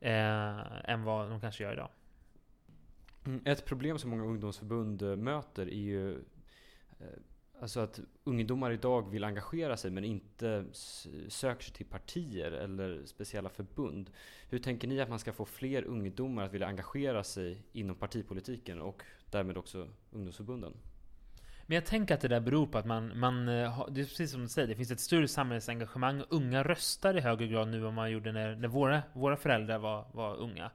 eh, 0.00 0.90
än 0.90 1.04
vad 1.04 1.30
de 1.30 1.40
kanske 1.40 1.64
gör 1.64 1.72
idag. 1.72 1.88
Mm, 3.26 3.40
ett 3.44 3.64
problem 3.64 3.98
som 3.98 4.10
många 4.10 4.24
ungdomsförbund 4.24 5.02
eh, 5.02 5.16
möter 5.16 5.66
är 5.66 5.72
ju 5.72 6.12
eh, 7.00 7.06
Alltså 7.60 7.80
att 7.80 8.00
ungdomar 8.24 8.70
idag 8.70 9.10
vill 9.10 9.24
engagera 9.24 9.76
sig 9.76 9.90
men 9.90 10.04
inte 10.04 10.64
söker 11.28 11.64
sig 11.64 11.74
till 11.74 11.86
partier 11.86 12.52
eller 12.52 13.06
speciella 13.06 13.48
förbund. 13.48 14.10
Hur 14.48 14.58
tänker 14.58 14.88
ni 14.88 15.00
att 15.00 15.08
man 15.08 15.18
ska 15.18 15.32
få 15.32 15.44
fler 15.44 15.84
ungdomar 15.84 16.44
att 16.44 16.52
vilja 16.52 16.66
engagera 16.66 17.24
sig 17.24 17.62
inom 17.72 17.96
partipolitiken 17.96 18.80
och 18.80 19.02
därmed 19.30 19.58
också 19.58 19.88
ungdomsförbunden? 20.10 20.72
Men 21.70 21.74
jag 21.74 21.84
tänker 21.84 22.14
att 22.14 22.20
det 22.20 22.28
där 22.28 22.40
beror 22.40 22.66
på 22.66 22.78
att 22.78 22.86
man, 22.86 23.18
man 23.18 23.48
eh, 23.48 23.86
det 23.90 24.00
är 24.00 24.04
precis 24.04 24.30
som 24.30 24.40
du 24.42 24.48
säger, 24.48 24.68
det 24.68 24.74
finns 24.74 24.90
ett 24.90 25.00
större 25.00 25.28
samhällsengagemang. 25.28 26.22
Unga 26.28 26.62
röstar 26.62 27.16
i 27.16 27.20
högre 27.20 27.46
grad 27.46 27.68
nu 27.68 27.88
än 27.88 27.94
man 27.94 28.10
gjorde 28.10 28.32
när, 28.32 28.56
när 28.56 28.68
våra, 28.68 29.02
våra 29.12 29.36
föräldrar 29.36 29.78
var, 29.78 30.06
var 30.12 30.36
unga. 30.36 30.70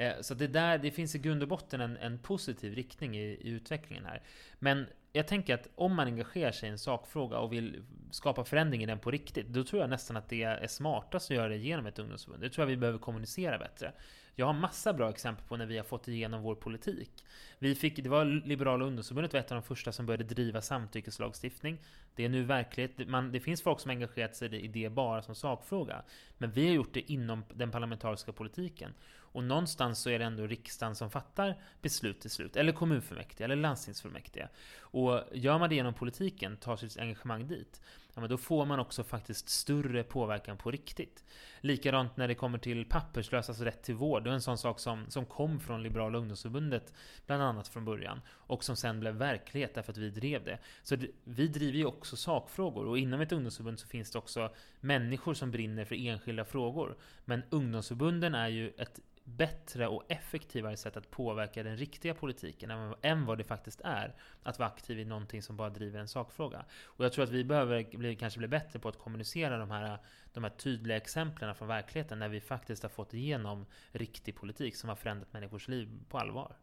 Eh, 0.00 0.20
så 0.20 0.34
det, 0.34 0.46
där, 0.46 0.78
det 0.78 0.90
finns 0.90 1.14
i 1.14 1.18
grund 1.18 1.42
och 1.42 1.48
botten 1.48 1.80
en, 1.80 1.96
en 1.96 2.18
positiv 2.18 2.74
riktning 2.74 3.16
i, 3.16 3.22
i, 3.22 3.48
utvecklingen 3.48 4.04
här. 4.04 4.22
Men 4.58 4.86
jag 5.12 5.26
tänker 5.28 5.54
att 5.54 5.68
om 5.74 5.94
man 5.94 6.06
engagerar 6.06 6.52
sig 6.52 6.68
i 6.68 6.72
en 6.72 6.78
sakfråga 6.78 7.38
och 7.38 7.52
vill 7.52 7.82
skapa 8.10 8.44
förändring 8.44 8.82
i 8.82 8.86
den 8.86 8.98
på 8.98 9.10
riktigt, 9.10 9.48
då 9.48 9.64
tror 9.64 9.82
jag 9.82 9.90
nästan 9.90 10.16
att 10.16 10.28
det 10.28 10.42
är 10.42 10.66
smartast 10.66 11.30
att 11.30 11.36
göra 11.36 11.48
det 11.48 11.56
genom 11.56 11.86
ett 11.86 11.98
ungdomsförbund. 11.98 12.42
Det 12.42 12.50
tror 12.50 12.62
jag 12.62 12.70
vi 12.70 12.76
behöver 12.76 12.98
kommunicera 12.98 13.58
bättre. 13.58 13.92
Jag 14.34 14.46
har 14.46 14.52
massa 14.52 14.92
bra 14.92 15.10
exempel 15.10 15.46
på 15.46 15.56
när 15.56 15.66
vi 15.66 15.76
har 15.76 15.84
fått 15.84 16.08
igenom 16.08 16.42
vår 16.42 16.54
politik. 16.54 17.24
Vi 17.58 17.74
fick, 17.74 17.96
det 17.96 18.08
var 18.08 18.24
Liberala 18.24 18.84
ungdomsförbundet 18.84 19.32
var 19.32 19.40
ett 19.40 19.52
av 19.52 19.56
de 19.56 19.62
första 19.62 19.92
som 19.92 20.06
började 20.06 20.24
driva 20.24 20.62
samtyckeslagstiftning. 20.62 21.78
Det 22.14 22.24
är 22.24 22.28
nu 22.28 22.44
verklighet. 22.44 23.08
Man, 23.08 23.32
det 23.32 23.40
finns 23.40 23.62
folk 23.62 23.80
som 23.80 23.90
engagerat 23.90 24.36
sig 24.36 24.60
i 24.60 24.68
det 24.68 24.88
bara 24.88 25.22
som 25.22 25.34
sakfråga. 25.34 26.02
Men 26.38 26.50
vi 26.50 26.66
har 26.66 26.74
gjort 26.74 26.94
det 26.94 27.12
inom 27.12 27.44
den 27.54 27.70
parlamentariska 27.70 28.32
politiken. 28.32 28.94
Och 29.32 29.44
någonstans 29.44 29.98
så 29.98 30.10
är 30.10 30.18
det 30.18 30.24
ändå 30.24 30.46
riksdagen 30.46 30.94
som 30.94 31.10
fattar 31.10 31.62
beslut 31.82 32.20
till 32.20 32.30
slut. 32.30 32.56
Eller 32.56 32.72
kommunfullmäktige, 32.72 33.44
eller 33.44 33.56
landstingsfullmäktige. 33.56 34.48
Och 34.80 35.22
gör 35.32 35.58
man 35.58 35.68
det 35.68 35.74
genom 35.74 35.94
politiken, 35.94 36.56
tar 36.56 36.76
sitt 36.76 36.98
engagemang 36.98 37.48
dit, 37.48 37.80
ja, 38.14 38.20
men 38.20 38.30
då 38.30 38.36
får 38.36 38.66
man 38.66 38.80
också 38.80 39.04
faktiskt 39.04 39.48
större 39.48 40.02
påverkan 40.02 40.56
på 40.56 40.70
riktigt. 40.70 41.24
Likadant 41.60 42.16
när 42.16 42.28
det 42.28 42.34
kommer 42.34 42.58
till 42.58 42.84
papperslösas 42.84 43.60
rätt 43.60 43.82
till 43.82 43.94
vård. 43.94 44.24
Det 44.24 44.30
är 44.30 44.34
en 44.34 44.42
sån 44.42 44.58
sak 44.58 44.80
som, 44.80 45.10
som 45.10 45.26
kom 45.26 45.60
från 45.60 45.82
Liberala 45.82 46.18
ungdomsförbundet, 46.18 46.94
bland 47.26 47.42
annat 47.42 47.68
från 47.68 47.84
början. 47.84 48.20
Och 48.28 48.64
som 48.64 48.76
sen 48.76 49.00
blev 49.00 49.14
verklighet 49.14 49.74
därför 49.74 49.92
att 49.92 49.98
vi 49.98 50.10
drev 50.10 50.44
det. 50.44 50.58
Så 50.82 50.96
det, 50.96 51.06
vi 51.24 51.48
driver 51.48 51.78
ju 51.78 51.84
också 51.84 52.16
sakfrågor. 52.16 52.86
Och 52.86 52.98
inom 52.98 53.20
ett 53.20 53.32
ungdomsförbund 53.32 53.80
så 53.80 53.86
finns 53.86 54.10
det 54.10 54.18
också 54.18 54.54
människor 54.80 55.34
som 55.34 55.50
brinner 55.50 55.84
för 55.84 55.94
enskilda 55.94 56.44
frågor. 56.44 56.96
Men 57.24 57.42
ungdomsförbunden 57.50 58.34
är 58.34 58.48
ju 58.48 58.70
ett 58.78 59.00
bättre 59.40 59.88
och 59.88 60.02
effektivare 60.08 60.76
sätt 60.76 60.96
att 60.96 61.10
påverka 61.10 61.62
den 61.62 61.76
riktiga 61.76 62.14
politiken 62.14 62.94
än 63.02 63.26
vad 63.26 63.38
det 63.38 63.44
faktiskt 63.44 63.80
är 63.84 64.14
att 64.42 64.58
vara 64.58 64.68
aktiv 64.68 65.00
i 65.00 65.04
någonting 65.04 65.42
som 65.42 65.56
bara 65.56 65.70
driver 65.70 66.00
en 66.00 66.08
sakfråga. 66.08 66.64
Och 66.84 67.04
jag 67.04 67.12
tror 67.12 67.24
att 67.24 67.30
vi 67.30 67.44
behöver 67.44 67.96
bli, 67.96 68.16
kanske 68.16 68.38
bli 68.38 68.48
bättre 68.48 68.78
på 68.78 68.88
att 68.88 68.98
kommunicera 68.98 69.58
de 69.58 69.70
här, 69.70 69.98
de 70.32 70.44
här 70.44 70.50
tydliga 70.50 70.96
exemplen 70.96 71.54
från 71.54 71.68
verkligheten 71.68 72.18
när 72.18 72.28
vi 72.28 72.40
faktiskt 72.40 72.82
har 72.82 72.90
fått 72.90 73.14
igenom 73.14 73.66
riktig 73.92 74.36
politik 74.36 74.76
som 74.76 74.88
har 74.88 74.96
förändrat 74.96 75.32
människors 75.32 75.68
liv 75.68 75.88
på 76.08 76.18
allvar. 76.18 76.56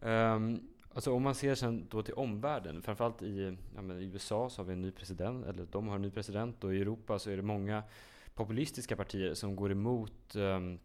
Um, 0.00 0.68
alltså 0.94 1.12
om 1.12 1.22
man 1.22 1.34
ser 1.34 1.54
sen 1.54 1.88
då 1.90 2.02
till 2.02 2.14
omvärlden, 2.14 2.82
framförallt 2.82 3.22
i, 3.22 3.58
ja, 3.74 3.94
i 3.94 4.04
USA 4.04 4.50
så 4.50 4.62
har 4.62 4.66
vi 4.66 4.72
en 4.72 4.80
ny 4.80 4.90
president, 4.90 5.46
eller 5.46 5.66
de 5.72 5.88
har 5.88 5.94
en 5.94 6.02
ny 6.02 6.10
president 6.10 6.64
och 6.64 6.74
i 6.74 6.80
Europa 6.80 7.18
så 7.18 7.30
är 7.30 7.36
det 7.36 7.42
många 7.42 7.82
populistiska 8.36 8.96
partier 8.96 9.34
som 9.34 9.56
går 9.56 9.72
emot 9.72 10.36
um, 10.36 10.78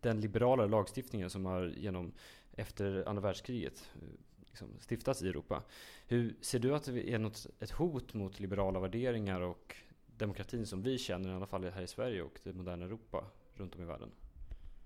den 0.00 0.20
liberala 0.20 0.66
lagstiftningen 0.66 1.30
som 1.30 1.46
har 1.46 1.66
genom 1.76 2.12
efter 2.52 3.08
andra 3.08 3.22
världskriget 3.22 3.90
eh, 3.94 4.08
liksom 4.46 4.68
stiftats 4.80 5.22
i 5.22 5.28
Europa. 5.28 5.62
Hur 6.06 6.36
ser 6.40 6.58
du 6.58 6.74
att 6.74 6.84
det 6.84 7.10
är 7.10 7.18
något, 7.18 7.46
ett 7.60 7.70
hot 7.70 8.14
mot 8.14 8.40
liberala 8.40 8.80
värderingar 8.80 9.40
och 9.40 9.76
demokratin 10.16 10.66
som 10.66 10.82
vi 10.82 10.98
känner 10.98 11.30
i 11.30 11.32
alla 11.32 11.46
fall 11.46 11.64
här 11.64 11.82
i 11.82 11.86
Sverige 11.86 12.22
och 12.22 12.40
det 12.42 12.52
moderna 12.52 12.84
Europa 12.84 13.24
runt 13.54 13.74
om 13.74 13.82
i 13.82 13.84
världen? 13.84 14.10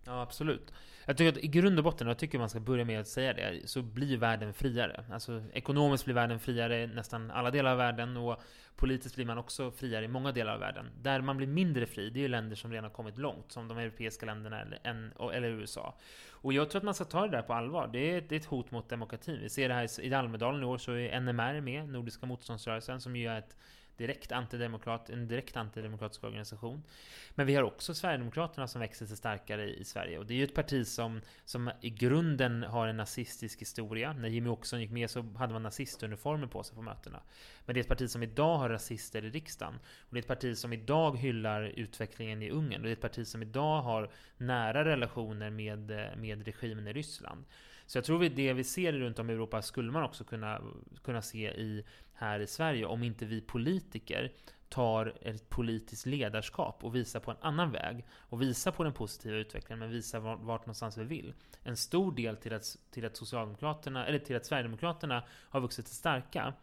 Ja, 0.07 0.23
absolut. 0.23 0.73
Jag 1.07 1.17
tycker 1.17 1.33
att 1.33 1.45
i 1.45 1.49
grund 1.49 1.79
och 1.79 1.85
botten, 1.85 2.07
och 2.07 2.11
jag 2.11 2.19
tycker 2.19 2.39
man 2.39 2.51
ska 2.51 2.61
börja 2.61 2.85
med 2.85 3.01
att 3.01 3.09
säga 3.09 3.33
det, 3.33 3.69
så 3.69 3.83
blir 3.83 4.17
världen 4.17 4.55
friare. 4.55 5.05
Alltså 5.13 5.43
ekonomiskt 5.53 6.05
blir 6.05 6.15
världen 6.15 6.41
friare 6.41 6.83
i 6.83 6.87
nästan 6.87 7.31
alla 7.31 7.51
delar 7.51 7.71
av 7.71 7.79
världen 7.79 8.17
och 8.17 8.43
politiskt 8.77 9.15
blir 9.15 9.27
man 9.27 9.39
också 9.39 9.71
friare 9.71 10.05
i 10.05 10.09
många 10.09 10.33
delar 10.33 10.55
av 10.55 10.61
världen. 10.61 10.87
Där 11.03 11.21
man 11.21 11.37
blir 11.37 11.47
mindre 11.47 11.87
fri, 11.87 12.11
det 12.11 12.19
är 12.19 12.23
ju 12.23 12.29
länder 12.29 12.57
som 12.57 12.71
redan 12.71 12.85
har 12.85 12.91
kommit 12.91 13.19
långt, 13.19 13.53
som 13.53 13.69
de 13.69 13.79
europeiska 13.79 14.27
länderna 14.27 14.61
eller, 14.61 15.31
eller 15.33 15.49
USA. 15.49 15.95
Och 16.31 16.53
jag 16.53 16.71
tror 16.71 16.81
att 16.81 16.85
man 16.85 16.95
ska 16.95 17.05
ta 17.05 17.23
det 17.27 17.37
där 17.37 17.43
på 17.43 17.55
allvar. 17.55 17.91
Det 17.93 18.11
är, 18.11 18.21
det 18.21 18.35
är 18.35 18.41
ett 18.41 18.47
hot 18.47 18.71
mot 18.71 18.89
demokratin. 18.89 19.39
Vi 19.43 19.49
ser 19.49 19.69
det 19.69 19.75
här 19.75 20.01
i 20.01 20.15
Almedalen 20.15 20.63
i 20.63 20.65
år, 20.65 20.79
så 20.79 20.93
är 20.93 21.21
NMR 21.21 21.61
med, 21.61 21.89
Nordiska 21.89 22.27
motståndsrörelsen, 22.27 23.01
som 23.01 23.17
ju 23.17 23.29
är 23.29 23.39
ett 23.39 23.57
direkt 23.97 24.33
antidemokrat, 24.33 25.11
en 25.11 25.29
direkt 25.29 25.57
antidemokratisk 25.57 26.25
organisation. 26.25 26.83
Men 27.35 27.47
vi 27.47 27.55
har 27.55 27.63
också 27.63 27.95
Sverigedemokraterna 27.95 28.69
som 28.69 28.81
växer 28.81 29.07
sig 29.07 29.17
starkare 29.17 29.71
i, 29.71 29.85
Sverige. 29.85 30.19
Och 30.19 30.27
det 30.27 30.35
är 30.35 30.39
ju 30.39 30.45
ett 30.45 30.55
parti 30.55 30.87
som, 30.87 31.21
som 31.45 31.71
i 31.81 31.91
grunden 31.91 32.63
har 32.63 32.87
en 32.87 32.97
nazistisk 32.97 33.61
historia. 33.61 34.13
När 34.13 34.29
Jimmy 34.29 34.49
Åkesson 34.49 34.81
gick 34.81 34.91
med 34.91 35.11
så 35.11 35.23
hade 35.37 35.53
man 35.53 35.63
nazistuniformer 35.63 36.47
på 36.47 36.63
sig 36.63 36.77
på 36.77 36.83
mötena. 36.83 37.23
Men 37.67 37.75
det 37.75 37.81
är 37.81 37.83
ett 37.83 37.89
parti 37.89 38.11
som 38.11 38.23
idag 38.23 38.59
har 38.59 38.69
rasister 38.69 39.25
i 39.25 39.31
riksdagen. 39.31 39.75
Och 39.75 40.15
det 40.15 40.19
är 40.19 40.23
ett 40.23 40.29
parti 40.29 40.57
som 40.57 40.73
idag 40.73 41.19
hyllar 41.19 41.63
utvecklingen 41.63 42.43
i 42.43 42.51
Ungern. 42.51 42.81
Och 42.81 42.85
det 42.85 42.91
är 42.91 42.97
ett 42.97 43.01
parti 43.01 43.27
som 43.27 43.43
idag 43.43 43.83
har 43.83 44.11
nära 44.37 44.85
relationer 44.85 45.51
med, 45.51 45.81
med 46.19 46.45
regimen 46.45 46.87
i 46.87 46.93
Ryssland. 46.93 47.45
Så 47.87 47.99
jag 47.99 48.05
tror 48.05 48.25
att 48.25 48.37
det 48.37 48.53
vi 48.53 48.65
ser 48.65 48.93
runt 48.93 49.19
om 49.19 49.31
i 49.31 49.33
Europa 49.33 49.63
skulle 49.63 49.93
man 49.93 50.03
också 50.03 50.25
kunna, 50.25 50.61
kunna 51.03 51.23
se 51.23 51.51
i, 51.51 51.85
här 52.13 52.41
i 52.41 52.47
Sverige 52.47 52.87
om 52.87 53.03
inte 53.03 53.27
vi 53.27 53.41
politiker 53.41 54.33
tar 54.69 55.15
ett 55.21 55.49
politiskt 55.49 56.07
ledarskap 56.07 56.85
och 56.85 56.95
visar 56.95 57.21
på 57.21 57.31
en 57.31 57.37
annan 57.41 57.73
väg 57.73 58.05
och 58.11 58.43
visar 58.43 58.73
på 58.73 58.85
den 58.85 58.93
positiva 58.93 59.37
utvecklingen 59.37 59.79
men 59.79 59.91
visar 59.91 60.21
vart, 60.21 60.41
vart 60.41 60.61
någonstans 60.61 60.99
vi 60.99 61.05
vill. 61.05 61.35
En 61.63 61.77
stor 61.77 62.13
del 62.13 62.37
till 62.37 62.55
att, 62.55 62.77
till 62.91 63.05
att 63.05 63.17
Socialdemokraterna, 63.17 64.07
eller 64.07 64.19
till 64.19 64.37
att 64.37 64.47
Sverigedemokraterna 64.47 65.25
har 65.31 65.61
vuxit 65.61 65.89
sig 65.89 65.97
starka 65.97 66.55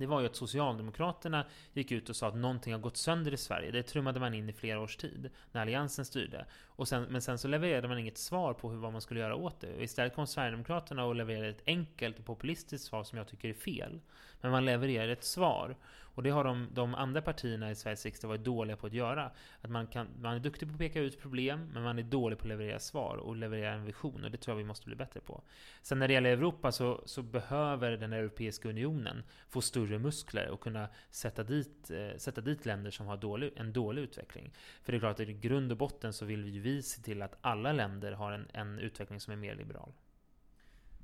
det 0.00 0.06
var 0.06 0.20
ju 0.20 0.26
att 0.26 0.36
Socialdemokraterna 0.36 1.46
gick 1.72 1.92
ut 1.92 2.08
och 2.08 2.16
sa 2.16 2.28
att 2.28 2.36
någonting 2.36 2.72
har 2.72 2.80
gått 2.80 2.96
sönder 2.96 3.32
i 3.32 3.36
Sverige. 3.36 3.70
Det 3.70 3.82
trummade 3.82 4.20
man 4.20 4.34
in 4.34 4.48
i 4.48 4.52
flera 4.52 4.80
års 4.80 4.96
tid, 4.96 5.30
när 5.52 5.60
Alliansen 5.60 6.04
styrde. 6.04 6.46
Och 6.66 6.88
sen, 6.88 7.02
men 7.10 7.22
sen 7.22 7.38
så 7.38 7.48
levererade 7.48 7.88
man 7.88 7.98
inget 7.98 8.18
svar 8.18 8.54
på 8.54 8.70
hur, 8.70 8.76
vad 8.76 8.92
man 8.92 9.00
skulle 9.00 9.20
göra 9.20 9.34
åt 9.34 9.60
det. 9.60 9.74
Och 9.76 9.82
istället 9.82 10.14
kom 10.14 10.26
Sverigedemokraterna 10.26 11.04
och 11.04 11.14
levererade 11.14 11.48
ett 11.48 11.62
enkelt 11.66 12.18
och 12.18 12.24
populistiskt 12.24 12.86
svar 12.86 13.04
som 13.04 13.18
jag 13.18 13.28
tycker 13.28 13.48
är 13.48 13.54
fel. 13.54 14.00
Men 14.40 14.50
man 14.50 14.64
levererade 14.64 15.12
ett 15.12 15.24
svar. 15.24 15.76
Och 16.14 16.22
det 16.22 16.30
har 16.30 16.44
de, 16.44 16.68
de 16.72 16.94
andra 16.94 17.22
partierna 17.22 17.70
i 17.70 17.74
Sveriges 17.74 18.04
riksdag 18.04 18.28
varit 18.28 18.44
dåliga 18.44 18.76
på 18.76 18.86
att 18.86 18.92
göra. 18.92 19.30
Att 19.60 19.70
man, 19.70 19.86
kan, 19.86 20.08
man 20.20 20.34
är 20.34 20.38
duktig 20.38 20.68
på 20.68 20.72
att 20.72 20.78
peka 20.78 21.00
ut 21.00 21.20
problem, 21.20 21.70
men 21.72 21.82
man 21.82 21.98
är 21.98 22.02
dålig 22.02 22.38
på 22.38 22.42
att 22.42 22.48
leverera 22.48 22.78
svar 22.78 23.16
och 23.16 23.36
leverera 23.36 23.72
en 23.72 23.84
vision. 23.84 24.24
Och 24.24 24.30
det 24.30 24.38
tror 24.38 24.52
jag 24.52 24.58
vi 24.58 24.68
måste 24.68 24.86
bli 24.86 24.96
bättre 24.96 25.20
på. 25.20 25.42
Sen 25.82 25.98
när 25.98 26.08
det 26.08 26.14
gäller 26.14 26.30
Europa 26.30 26.72
så, 26.72 27.02
så 27.06 27.22
behöver 27.22 27.90
den 27.90 28.12
Europeiska 28.12 28.68
Unionen 28.68 29.22
få 29.48 29.60
större 29.60 29.98
muskler 29.98 30.48
och 30.48 30.60
kunna 30.60 30.88
sätta 31.10 31.42
dit, 31.42 31.90
eh, 31.90 32.16
sätta 32.16 32.40
dit 32.40 32.66
länder 32.66 32.90
som 32.90 33.06
har 33.06 33.16
dålig, 33.16 33.52
en 33.56 33.72
dålig 33.72 34.02
utveckling. 34.02 34.52
För 34.82 34.92
det 34.92 34.98
är 34.98 35.00
klart 35.00 35.20
att 35.20 35.28
i 35.28 35.32
grund 35.32 35.72
och 35.72 35.78
botten 35.78 36.12
så 36.12 36.24
vill 36.24 36.48
ju 36.48 36.60
vi 36.60 36.82
se 36.82 37.02
till 37.02 37.22
att 37.22 37.38
alla 37.40 37.72
länder 37.72 38.12
har 38.12 38.32
en, 38.32 38.48
en 38.52 38.78
utveckling 38.78 39.20
som 39.20 39.32
är 39.32 39.36
mer 39.36 39.54
liberal. 39.54 39.92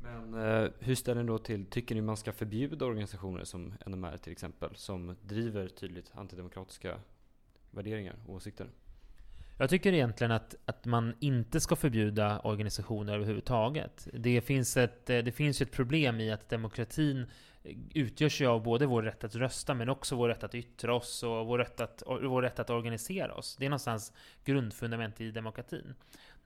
Men 0.03 0.35
eh, 0.35 0.71
hur 0.79 0.95
ställer 0.95 1.23
ni 1.23 1.29
då 1.29 1.39
till, 1.39 1.67
tycker 1.67 1.95
ni 1.95 2.01
man 2.01 2.17
ska 2.17 2.33
förbjuda 2.33 2.85
organisationer 2.85 3.45
som 3.45 3.75
NMR 3.87 4.17
till 4.17 4.33
exempel, 4.33 4.71
som 4.75 5.17
driver 5.23 5.69
tydligt 5.69 6.13
antidemokratiska 6.15 7.01
värderingar 7.71 8.17
och 8.27 8.35
åsikter? 8.35 8.67
Jag 9.59 9.71
tycker 9.71 9.93
egentligen 9.93 10.31
att, 10.31 10.55
att 10.65 10.85
man 10.85 11.15
inte 11.21 11.61
ska 11.61 11.77
förbjuda 11.77 12.41
organisationer 12.41 13.15
överhuvudtaget. 13.15 14.09
Det 14.13 14.41
finns, 14.41 14.77
ett, 14.77 15.11
eh, 15.11 15.19
det 15.19 15.33
finns 15.33 15.61
ju 15.61 15.65
ett 15.65 15.73
problem 15.73 16.21
i 16.21 16.33
att 16.33 16.49
demokratin 16.49 17.27
eh, 17.63 17.77
utgörs 17.95 18.41
ju 18.41 18.47
av 18.47 18.63
både 18.63 18.87
vår 18.87 19.03
rätt 19.03 19.25
att 19.25 19.35
rösta 19.35 19.75
men 19.75 19.89
också 19.89 20.17
vår 20.17 20.29
rätt 20.29 20.45
att 20.45 20.55
yttra 20.55 20.95
oss 20.95 21.23
och 21.23 21.47
vår 21.47 21.59
rätt 21.59 21.81
att, 21.81 22.03
vår 22.07 22.43
rätt 22.43 22.59
att 22.59 22.71
organisera 22.71 23.35
oss. 23.35 23.57
Det 23.57 23.65
är 23.65 23.71
någonstans 23.71 24.13
grundfundament 24.45 25.21
i 25.21 25.31
demokratin. 25.31 25.95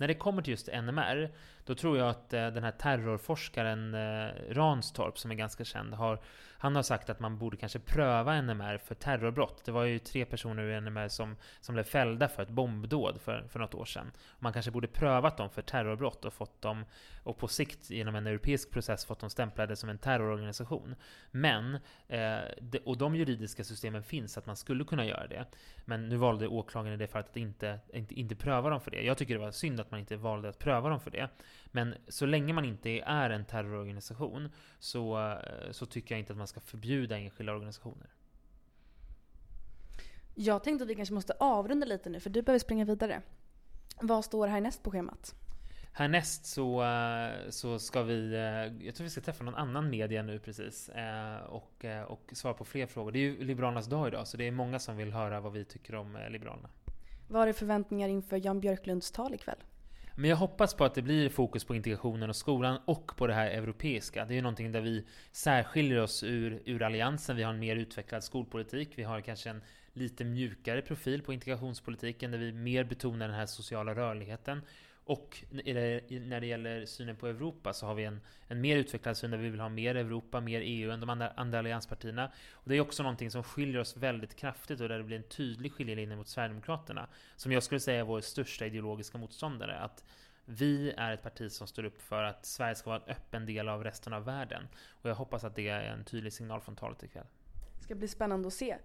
När 0.01 0.09
det 0.09 0.15
kommer 0.15 0.43
till 0.43 0.51
just 0.51 0.67
NMR, 0.67 1.31
då 1.65 1.75
tror 1.75 1.99
jag 1.99 2.09
att 2.09 2.33
eh, 2.33 2.47
den 2.47 2.65
här 2.65 2.71
terrorforskaren 2.71 3.95
eh, 3.95 4.31
Ranstorp, 4.51 5.19
som 5.19 5.31
är 5.31 5.35
ganska 5.35 5.65
känd, 5.65 5.95
har, 5.95 6.21
han 6.59 6.77
har 6.77 6.83
sagt 6.83 7.11
att 7.11 7.21
man 7.21 7.39
borde 7.39 7.57
kanske 7.57 7.79
pröva 7.79 8.41
NMR 8.41 8.79
för 8.79 8.95
terrorbrott. 8.95 9.65
Det 9.65 9.73
var 9.73 9.85
ju 9.85 9.99
tre 9.99 10.25
personer 10.25 10.63
ur 10.63 10.81
NMR 10.81 11.09
som, 11.09 11.37
som 11.61 11.73
blev 11.73 11.85
fällda 11.85 12.29
för 12.29 12.43
ett 12.43 12.49
bombdåd 12.49 13.21
för, 13.21 13.49
för 13.49 13.59
något 13.59 13.75
år 13.75 13.85
sedan. 13.85 14.13
Man 14.39 14.53
kanske 14.53 14.71
borde 14.71 14.89
prövat 14.89 15.37
dem 15.37 15.51
för 15.51 15.63
terrorbrott 15.63 16.25
och 16.25 16.33
fått 16.33 16.63
dem, 16.63 16.85
och 17.23 17.39
på 17.39 17.49
sikt 17.49 17.91
genom 17.91 18.15
en 18.15 18.27
europeisk 18.27 18.71
process 18.71 19.05
fått 19.05 19.21
dem 19.21 19.31
stämplade 19.31 19.77
som 19.77 19.89
en 19.89 19.99
terrororganisation. 19.99 20.95
Men, 21.31 21.79
eh, 22.09 22.39
och 22.85 22.99
de 22.99 23.17
juridiska 23.17 23.65
systemen 23.65 24.03
finns 24.03 24.39
att 24.39 24.47
man 24.47 24.57
skulle 24.57 24.85
kunna 24.85 25.05
göra 25.05 25.27
det. 25.27 25.47
Men 25.85 26.09
nu 26.09 26.17
valde 26.17 26.49
åklagaren 26.49 26.95
i 26.95 26.97
det 26.97 27.07
fallet 27.07 27.31
att 27.31 27.37
inte, 27.37 27.79
inte, 27.93 28.15
inte 28.15 28.37
pröva 28.37 28.71
dem 28.71 28.81
för 28.81 28.91
det. 28.91 29.03
Jag 29.03 29.19
tycker 29.19 29.35
det 29.35 29.41
var 29.41 29.51
synd 29.51 29.81
att 29.81 29.90
man 29.91 30.01
inte 30.01 30.17
valde 30.17 30.49
att 30.49 30.59
pröva 30.59 30.89
dem 30.89 31.01
för 31.01 31.11
det. 31.11 31.29
Men 31.67 31.95
så 32.09 32.27
länge 32.27 32.53
man 32.53 32.65
inte 32.65 32.91
är 32.91 33.31
en 33.31 33.45
terrororganisation 33.45 34.49
så, 34.79 35.31
eh, 35.31 35.71
så 35.71 35.87
tycker 35.87 36.15
jag 36.15 36.21
inte 36.21 36.33
att 36.33 36.39
man 36.39 36.47
ska 36.47 36.61
förbjuda 36.61 37.19
enskilda 37.19 37.53
organisationer. 37.53 38.11
Jag 40.35 40.65
tänkte 40.65 40.83
att 40.83 40.91
vi 40.91 40.95
kanske 40.95 41.15
måste 41.15 41.33
avrunda 41.33 41.87
lite 41.87 42.11
nu 42.11 42.21
för 42.21 42.31
du 42.31 42.43
behöver 42.43 42.59
springa 42.59 42.85
vidare. 42.85 43.23
Vad 44.01 44.25
står 44.25 44.47
härnäst 44.47 44.83
på 44.83 44.91
schemat? 44.91 45.35
Härnäst 45.93 46.47
så, 46.47 46.83
eh, 46.83 47.51
så 47.51 47.79
ska 47.79 48.03
vi, 48.03 48.35
eh, 48.35 48.87
jag 48.87 48.95
tror 48.95 49.05
vi 49.05 49.11
ska 49.11 49.21
träffa 49.21 49.45
någon 49.45 49.55
annan 49.55 49.91
media 49.91 50.23
nu 50.23 50.39
precis 50.39 50.91
och, 51.49 51.85
och 52.07 52.31
svara 52.33 52.55
på 52.55 52.65
fler 52.65 52.87
frågor. 52.87 53.13
Det 53.13 53.19
är 53.19 53.21
ju 53.21 53.45
Liberalernas 53.45 53.87
dag 53.87 54.09
idag 54.09 54.29
så 54.29 54.37
det 54.37 54.45
är 54.45 54.53
många 54.53 54.79
som 54.79 54.97
vill 54.97 55.13
höra 55.13 55.41
vad 55.41 55.53
vi 55.53 55.65
tycker 55.65 55.95
om 55.95 56.19
Liberalerna. 56.31 56.69
Vad 57.29 57.49
är 57.49 57.53
förväntningar 57.53 58.09
inför 58.09 58.47
Jan 58.47 58.61
Björklunds 58.61 59.11
tal 59.11 59.35
ikväll? 59.35 59.59
Men 60.21 60.31
jag 60.31 60.37
hoppas 60.37 60.75
på 60.75 60.85
att 60.85 60.95
det 60.95 61.03
blir 61.03 61.29
fokus 61.29 61.65
på 61.65 61.75
integrationen 61.75 62.31
och 62.31 62.37
skolan 62.37 62.79
och 62.85 63.17
på 63.17 63.27
det 63.27 63.35
här 63.35 63.51
europeiska. 63.51 64.25
Det 64.25 64.33
är 64.33 64.37
ju 64.37 64.43
någonting 64.43 64.73
där 64.73 64.81
vi 64.81 65.07
särskiljer 65.33 66.03
oss 66.03 66.23
ur, 66.23 66.63
ur 66.65 66.83
alliansen. 66.83 67.37
Vi 67.37 67.43
har 67.43 67.53
en 67.53 67.59
mer 67.59 67.77
utvecklad 67.77 68.25
skolpolitik. 68.25 68.91
Vi 68.95 69.03
har 69.03 69.21
kanske 69.21 69.51
en 69.51 69.63
lite 69.93 70.25
mjukare 70.25 70.83
profil 70.83 71.23
på 71.23 71.33
integrationspolitiken 71.33 72.31
där 72.31 72.39
vi 72.39 72.53
mer 72.53 72.85
betonar 72.85 73.29
den 73.29 73.37
här 73.37 73.47
sociala 73.47 73.95
rörligheten. 73.95 74.63
Och 75.05 75.45
när 75.51 76.41
det 76.41 76.47
gäller 76.47 76.87
synen 76.87 77.17
på 77.17 77.27
Europa 77.27 77.73
så 77.73 77.87
har 77.87 77.95
vi 77.95 78.05
en, 78.05 78.21
en 78.49 78.61
mer 78.61 78.77
utvecklad 78.77 79.17
syn 79.17 79.31
där 79.31 79.39
vi 79.39 79.49
vill 79.49 79.61
ha 79.61 79.69
mer 79.69 79.95
Europa, 79.95 80.41
mer 80.41 80.61
EU 80.65 80.91
än 80.91 81.01
de 81.01 81.11
andra, 81.11 81.31
andra 81.31 81.59
allianspartierna. 81.59 82.33
Och 82.53 82.69
det 82.69 82.77
är 82.77 82.81
också 82.81 83.03
någonting 83.03 83.31
som 83.31 83.43
skiljer 83.43 83.81
oss 83.81 83.97
väldigt 83.97 84.37
kraftigt 84.37 84.81
och 84.81 84.89
där 84.89 84.99
det 84.99 85.05
blir 85.05 85.17
en 85.17 85.23
tydlig 85.23 85.73
skiljelinje 85.73 86.17
mot 86.17 86.29
Sverigedemokraterna. 86.29 87.09
Som 87.37 87.53
jag 87.53 87.63
skulle 87.63 87.81
säga 87.81 88.01
är 88.01 88.05
vår 88.05 88.21
största 88.21 88.67
ideologiska 88.67 89.19
motståndare. 89.19 89.79
Att 89.79 90.05
vi 90.45 90.93
är 90.97 91.13
ett 91.13 91.23
parti 91.23 91.53
som 91.53 91.67
står 91.67 91.85
upp 91.85 92.03
för 92.03 92.23
att 92.23 92.47
Sverige 92.47 92.75
ska 92.75 92.91
vara 92.91 93.03
en 93.07 93.11
öppen 93.11 93.47
del 93.47 93.69
av 93.69 93.85
resten 93.85 94.13
av 94.13 94.25
världen. 94.25 94.69
Och 95.03 95.11
jag 95.11 95.15
hoppas 95.15 95.45
att 95.45 95.57
det 95.57 95.69
är 95.69 95.83
en 95.83 96.05
tydlig 96.05 96.33
signal 96.33 96.61
från 96.61 96.77
talet 96.77 97.03
ikväll. 97.03 97.27
Det 97.79 97.85
ska 97.85 97.95
bli 97.95 98.09
spännande 98.09 98.49
att 98.49 98.55
se. 98.55 98.77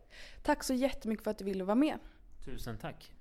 Tack 0.44 0.64
så 0.64 0.74
jättemycket 0.74 1.24
för 1.24 1.32
att 1.32 1.38
du 1.38 1.46
ville 1.46 1.64
vara 1.64 1.76
med. 1.76 2.00
Tusen 2.46 2.78
tack. 2.78 3.15